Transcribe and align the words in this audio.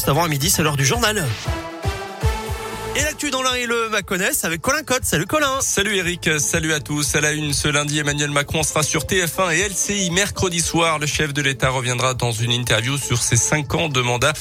Juste 0.00 0.10
avant 0.10 0.22
à 0.22 0.28
midi, 0.28 0.48
c'est 0.48 0.62
l'heure 0.62 0.76
du 0.76 0.84
journal. 0.84 1.26
Et 2.96 3.02
l'actu 3.02 3.30
dans 3.30 3.42
l'un 3.42 3.54
et 3.54 3.66
le 3.66 3.88
Maconnais 3.90 4.30
avec 4.42 4.60
Colin 4.60 4.82
Cotte. 4.82 5.04
Salut 5.04 5.26
Colin. 5.26 5.60
Salut 5.60 5.96
Eric, 5.96 6.28
salut 6.38 6.72
à 6.72 6.80
tous. 6.80 7.14
À 7.14 7.20
la 7.20 7.32
une, 7.32 7.52
ce 7.52 7.68
lundi, 7.68 7.98
Emmanuel 7.98 8.30
Macron 8.30 8.62
sera 8.62 8.82
sur 8.82 9.04
TF1 9.04 9.54
et 9.54 9.68
LCI. 9.68 10.10
Mercredi 10.10 10.60
soir, 10.60 10.98
le 10.98 11.06
chef 11.06 11.32
de 11.32 11.42
l'État 11.42 11.70
reviendra 11.70 12.14
dans 12.14 12.32
une 12.32 12.50
interview 12.50 12.96
sur 12.96 13.22
ses 13.22 13.36
cinq 13.36 13.74
ans 13.74 13.88
de 13.88 14.00
mandat. 14.00 14.32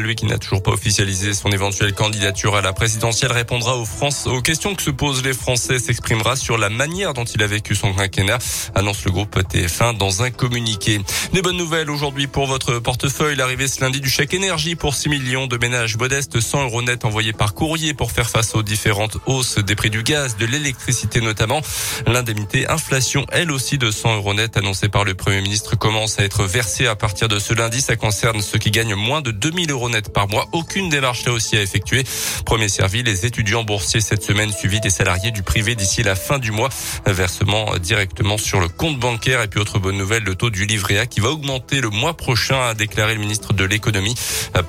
Lui 0.00 0.14
qui 0.14 0.26
n'a 0.26 0.38
toujours 0.38 0.62
pas 0.62 0.72
officialisé 0.72 1.34
son 1.34 1.50
éventuelle 1.50 1.94
candidature 1.94 2.56
à 2.56 2.62
la 2.62 2.72
présidentielle 2.72 3.32
répondra 3.32 3.76
aux 3.76 4.42
questions 4.42 4.74
que 4.74 4.82
se 4.82 4.90
posent 4.90 5.22
les 5.22 5.34
Français, 5.34 5.78
s'exprimera 5.78 6.36
sur 6.36 6.58
la 6.58 6.70
manière 6.70 7.14
dont 7.14 7.24
il 7.24 7.42
a 7.42 7.46
vécu 7.46 7.74
son 7.74 7.92
quinquennat, 7.92 8.38
annonce 8.74 9.04
le 9.04 9.10
groupe 9.10 9.36
TF1 9.36 9.96
dans 9.96 10.22
un 10.22 10.30
communiqué. 10.30 11.00
Des 11.32 11.42
bonnes 11.42 11.56
nouvelles 11.56 11.90
aujourd'hui 11.90 12.26
pour 12.26 12.46
votre 12.46 12.78
portefeuille. 12.78 13.36
L'arrivée 13.36 13.68
ce 13.68 13.80
lundi 13.80 14.00
du 14.00 14.08
chèque 14.08 14.34
énergie 14.34 14.74
pour 14.74 14.94
6 14.94 15.08
millions 15.08 15.46
de 15.46 15.56
ménages 15.58 15.96
modestes, 15.96 16.40
100 16.40 16.64
euros 16.64 16.82
net 16.82 17.04
envoyés 17.04 17.32
par 17.32 17.54
courrier 17.54 17.89
pour 17.94 18.12
faire 18.12 18.28
face 18.28 18.54
aux 18.54 18.62
différentes 18.62 19.18
hausses 19.26 19.58
des 19.58 19.74
prix 19.74 19.90
du 19.90 20.02
gaz, 20.02 20.36
de 20.36 20.46
l'électricité 20.46 21.20
notamment. 21.20 21.60
L'indemnité 22.06 22.68
inflation, 22.68 23.26
elle 23.32 23.50
aussi 23.50 23.78
de 23.78 23.90
100 23.90 24.16
euros 24.16 24.34
net 24.34 24.56
annoncée 24.56 24.88
par 24.88 25.04
le 25.04 25.14
Premier 25.14 25.40
ministre, 25.40 25.76
commence 25.76 26.18
à 26.18 26.24
être 26.24 26.44
versée 26.44 26.86
à 26.86 26.96
partir 26.96 27.28
de 27.28 27.38
ce 27.38 27.54
lundi. 27.54 27.80
Ça 27.80 27.96
concerne 27.96 28.40
ceux 28.40 28.58
qui 28.58 28.70
gagnent 28.70 28.94
moins 28.94 29.22
de 29.22 29.30
2000 29.30 29.70
euros 29.70 29.88
net 29.88 30.12
par 30.12 30.28
mois. 30.28 30.48
Aucune 30.52 30.88
démarche 30.88 31.24
là 31.24 31.32
aussi 31.32 31.56
à 31.56 31.62
effectuer. 31.62 32.04
Premier 32.44 32.68
servi, 32.68 33.02
les 33.02 33.26
étudiants 33.26 33.64
boursiers 33.64 34.00
cette 34.00 34.22
semaine 34.22 34.52
suivi 34.52 34.80
des 34.80 34.90
salariés 34.90 35.30
du 35.30 35.42
privé 35.42 35.74
d'ici 35.74 36.02
la 36.02 36.14
fin 36.14 36.38
du 36.38 36.50
mois. 36.52 36.68
Versement 37.06 37.76
directement 37.78 38.38
sur 38.38 38.60
le 38.60 38.68
compte 38.68 38.98
bancaire. 38.98 39.42
Et 39.42 39.48
puis 39.48 39.60
autre 39.60 39.78
bonne 39.78 39.96
nouvelle, 39.96 40.24
le 40.24 40.34
taux 40.34 40.50
du 40.50 40.66
livret 40.66 40.98
A 40.98 41.06
qui 41.06 41.20
va 41.20 41.30
augmenter 41.30 41.80
le 41.80 41.90
mois 41.90 42.16
prochain, 42.16 42.60
a 42.60 42.74
déclaré 42.74 43.14
le 43.14 43.20
ministre 43.20 43.52
de 43.52 43.64
l'économie. 43.64 44.14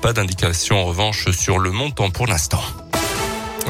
Pas 0.00 0.12
d'indication 0.12 0.80
en 0.80 0.84
revanche 0.84 1.30
sur 1.30 1.58
le 1.58 1.70
montant 1.70 2.10
pour 2.10 2.26
l'instant. 2.26 2.62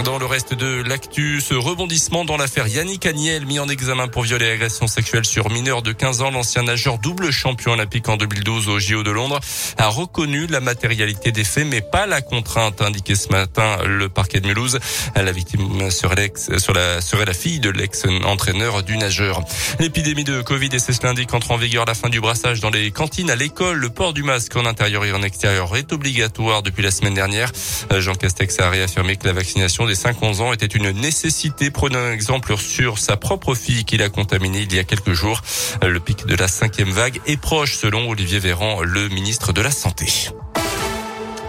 Dans 0.01 0.19
le 0.19 0.27
reste 0.27 0.55
de 0.55 0.83
l'actu, 0.83 1.41
ce 1.41 1.55
rebondissement 1.55 2.25
dans 2.25 2.37
l'affaire 2.37 2.67
Yannick 2.67 3.07
Agnel, 3.07 3.47
mis 3.47 3.59
en 3.59 3.69
examen 3.69 4.09
pour 4.09 4.23
viol 4.23 4.43
et 4.43 4.51
agression 4.51 4.87
sexuelle 4.87 5.25
sur 5.25 5.51
mineur 5.51 5.83
de 5.83 5.93
15 5.93 6.23
ans, 6.23 6.31
l'ancien 6.31 6.63
nageur 6.63 6.99
double 6.99 7.31
champion 7.31 7.73
olympique 7.73 8.09
en 8.09 8.17
2012 8.17 8.69
au 8.69 8.79
JO 8.81 9.03
de 9.03 9.11
Londres, 9.11 9.39
a 9.77 9.89
reconnu 9.89 10.47
la 10.47 10.61
matérialité 10.61 11.31
des 11.31 11.45
faits, 11.45 11.67
mais 11.67 11.83
pas 11.83 12.07
la 12.07 12.21
contrainte, 12.21 12.81
a 12.81 12.87
indiqué 12.87 13.15
ce 13.15 13.29
matin 13.29 13.79
le 13.87 14.09
parquet 14.09 14.41
de 14.41 14.47
Mulhouse. 14.49 14.81
La 15.15 15.31
victime 15.31 15.91
serait, 15.91 16.17
l'ex, 16.17 16.49
la, 16.49 17.01
serait 17.01 17.27
la 17.27 17.35
fille 17.35 17.61
de 17.61 17.71
l'ex-entraîneur 17.71 18.83
du 18.83 18.97
nageur. 18.97 19.45
L'épidémie 19.79 20.25
de 20.25 20.43
Covid 20.43 20.71
et 20.73 20.79
c'est 20.79 20.95
ce 20.95 21.03
lundi 21.05 21.27
qu'entre 21.27 21.51
en 21.53 21.57
vigueur 21.57 21.85
la 21.85 21.95
fin 21.95 22.09
du 22.09 22.21
brassage 22.21 22.61
dans 22.61 22.71
les 22.71 22.91
cantines, 22.91 23.31
à 23.31 23.37
l'école. 23.37 23.77
Le 23.77 23.91
port 23.91 24.15
du 24.15 24.23
masque 24.23 24.57
en 24.57 24.65
intérieur 24.65 25.05
et 25.05 25.13
en 25.13 25.23
extérieur 25.23 25.77
est 25.77 25.93
obligatoire 25.93 26.63
depuis 26.63 26.83
la 26.83 26.91
semaine 26.91 27.15
dernière. 27.15 27.53
Jean 27.99 28.15
Castex 28.15 28.59
a 28.59 28.71
réaffirmé 28.71 29.17
que 29.17 29.27
la 29.27 29.33
vaccination 29.33 29.82
des 29.87 29.95
5-11 29.95 30.41
ans 30.41 30.53
était 30.53 30.67
une 30.67 30.91
nécessité. 30.91 31.71
Prenons 31.71 31.99
un 31.99 32.13
exemple 32.13 32.57
sur 32.57 32.99
sa 32.99 33.17
propre 33.17 33.55
fille 33.55 33.85
qu'il 33.85 34.03
a 34.03 34.09
contaminée 34.09 34.63
il 34.63 34.75
y 34.75 34.79
a 34.79 34.85
quelques 34.85 35.13
jours. 35.13 35.41
Le 35.83 36.01
pic 36.01 36.27
de 36.27 36.35
la 36.35 36.49
cinquième 36.49 36.91
vague 36.91 37.21
est 37.27 37.37
proche 37.37 37.77
selon 37.77 38.09
Olivier 38.09 38.39
Véran, 38.39 38.83
le 38.83 39.09
ministre 39.09 39.53
de 39.53 39.63
la 39.63 39.71
Santé. 39.71 40.07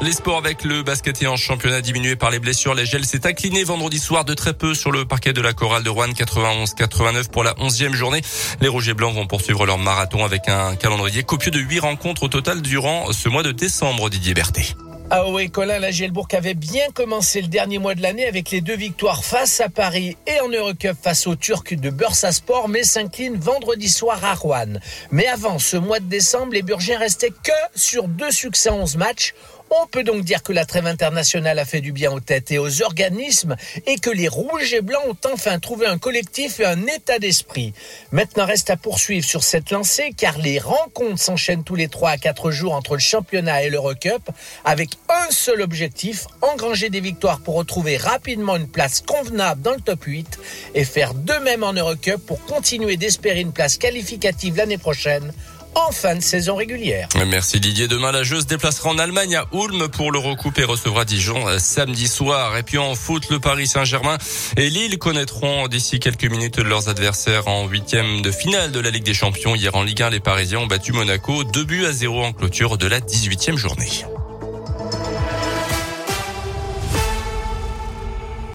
Les 0.03 0.11
sports 0.11 0.37
avec 0.37 0.65
le 0.65 0.83
basket 0.83 1.25
en 1.25 1.37
championnat 1.37 1.79
diminué 1.79 2.17
par 2.17 2.29
les 2.29 2.39
blessures. 2.39 2.73
Les 2.73 2.85
gels 2.85 3.05
s'est 3.05 3.25
incliné 3.25 3.63
vendredi 3.63 3.99
soir 3.99 4.25
de 4.25 4.33
très 4.33 4.53
peu 4.53 4.73
sur 4.73 4.91
le 4.91 5.05
parquet 5.05 5.31
de 5.31 5.39
la 5.39 5.53
chorale 5.53 5.83
de 5.83 5.89
Rouen 5.89 6.09
91-89 6.09 7.29
pour 7.29 7.45
la 7.45 7.53
11e 7.53 7.93
journée. 7.93 8.21
Les 8.59 8.67
Rouges 8.67 8.89
et 8.89 8.93
Blancs 8.93 9.15
vont 9.15 9.27
poursuivre 9.27 9.65
leur 9.65 9.77
marathon 9.77 10.25
avec 10.25 10.49
un 10.49 10.75
calendrier 10.75 11.23
copieux 11.23 11.51
de 11.51 11.59
8 11.59 11.79
rencontres 11.79 12.23
au 12.23 12.27
total 12.27 12.61
durant 12.61 13.13
ce 13.13 13.29
mois 13.29 13.43
de 13.43 13.53
décembre, 13.53 14.09
Didier 14.09 14.33
Berthet. 14.33 14.75
Oui, 15.11 15.49
Colin, 15.51 15.79
la 15.79 15.91
Gielbourg 15.91 16.27
avait 16.31 16.55
bien 16.55 16.89
commencé 16.93 17.41
le 17.41 17.47
dernier 17.47 17.77
mois 17.77 17.93
de 17.93 18.01
l'année 18.01 18.25
avec 18.25 18.49
les 18.49 18.61
deux 18.61 18.75
victoires 18.75 19.23
face 19.23 19.61
à 19.61 19.69
Paris 19.69 20.17
et 20.25 20.39
en 20.39 20.49
Eurocup 20.49 20.97
face 20.99 21.27
aux 21.27 21.35
Turcs 21.35 21.75
de 21.75 21.89
Bursaspor, 21.89 22.67
mais 22.67 22.83
s'incline 22.83 23.35
vendredi 23.35 23.89
soir 23.89 24.23
à 24.25 24.33
Rouen. 24.33 24.79
Mais 25.11 25.27
avant 25.27 25.59
ce 25.59 25.77
mois 25.77 25.99
de 25.99 26.05
décembre, 26.05 26.53
les 26.53 26.63
Burgiens 26.63 26.97
restaient 26.97 27.29
que 27.29 27.51
sur 27.75 28.07
deux 28.07 28.31
succès 28.31 28.69
en 28.69 28.81
11 28.81 28.97
matchs. 28.97 29.35
On 29.81 29.87
peut 29.87 30.03
donc 30.03 30.23
dire 30.23 30.43
que 30.43 30.53
la 30.53 30.65
trêve 30.65 30.85
internationale 30.85 31.57
a 31.57 31.65
fait 31.65 31.81
du 31.81 31.91
bien 31.91 32.11
aux 32.11 32.19
têtes 32.19 32.51
et 32.51 32.59
aux 32.59 32.83
organismes 32.83 33.55
et 33.87 33.95
que 33.95 34.11
les 34.11 34.27
rouges 34.27 34.71
et 34.73 34.81
blancs 34.81 35.01
ont 35.07 35.33
enfin 35.33 35.57
trouvé 35.57 35.87
un 35.87 35.97
collectif 35.97 36.59
et 36.59 36.65
un 36.65 36.85
état 36.85 37.17
d'esprit. 37.17 37.73
Maintenant 38.11 38.45
reste 38.45 38.69
à 38.69 38.77
poursuivre 38.77 39.25
sur 39.25 39.43
cette 39.43 39.71
lancée 39.71 40.13
car 40.15 40.37
les 40.37 40.59
rencontres 40.59 41.19
s'enchaînent 41.19 41.63
tous 41.63 41.73
les 41.73 41.87
3 41.87 42.11
à 42.11 42.17
4 42.17 42.51
jours 42.51 42.75
entre 42.75 42.93
le 42.93 42.99
championnat 42.99 43.63
et 43.63 43.71
l'Eurocup 43.71 44.29
avec 44.63 44.91
un 45.09 45.31
seul 45.31 45.61
objectif, 45.61 46.27
engranger 46.41 46.91
des 46.91 47.01
victoires 47.01 47.39
pour 47.39 47.55
retrouver 47.55 47.97
rapidement 47.97 48.57
une 48.57 48.69
place 48.69 49.01
convenable 49.01 49.61
dans 49.63 49.73
le 49.73 49.81
top 49.81 50.03
8 50.03 50.39
et 50.75 50.85
faire 50.85 51.15
de 51.15 51.33
même 51.43 51.63
en 51.63 51.73
Eurocup 51.73 52.23
pour 52.23 52.45
continuer 52.45 52.95
d'espérer 52.95 53.41
une 53.41 53.53
place 53.53 53.77
qualificative 53.77 54.55
l'année 54.55 54.77
prochaine 54.77 55.33
en 55.75 55.91
fin 55.91 56.15
de 56.15 56.21
saison 56.21 56.55
régulière. 56.55 57.07
Merci 57.27 57.59
Didier. 57.59 57.87
Demain, 57.87 58.11
la 58.11 58.23
jeu 58.23 58.39
se 58.39 58.45
déplacera 58.45 58.89
en 58.89 58.97
Allemagne 58.97 59.35
à 59.35 59.45
Ulm 59.53 59.87
pour 59.89 60.11
le 60.11 60.19
recoupe 60.19 60.59
et 60.59 60.63
recevra 60.63 61.05
Dijon 61.05 61.47
euh, 61.47 61.59
samedi 61.59 62.07
soir. 62.07 62.57
Et 62.57 62.63
puis 62.63 62.77
en 62.77 62.95
foot, 62.95 63.29
le 63.29 63.39
Paris 63.39 63.67
Saint-Germain 63.67 64.17
et 64.57 64.69
Lille 64.69 64.97
connaîtront 64.97 65.67
d'ici 65.67 65.99
quelques 65.99 66.29
minutes 66.29 66.59
leurs 66.59 66.89
adversaires 66.89 67.47
en 67.47 67.67
huitième 67.67 68.21
de 68.21 68.31
finale 68.31 68.71
de 68.71 68.79
la 68.79 68.89
Ligue 68.89 69.03
des 69.03 69.13
Champions. 69.13 69.55
Hier 69.55 69.75
en 69.75 69.83
Ligue 69.83 70.01
1, 70.01 70.09
les 70.11 70.19
Parisiens 70.19 70.59
ont 70.59 70.67
battu 70.67 70.93
Monaco 70.93 71.43
2 71.43 71.63
buts 71.63 71.85
à 71.85 71.91
0 71.91 72.23
en 72.23 72.33
clôture 72.33 72.77
de 72.77 72.87
la 72.87 72.99
18e 72.99 73.55
journée. 73.55 74.03